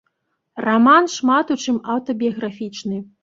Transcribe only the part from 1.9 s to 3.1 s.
аўтабіяграфічны.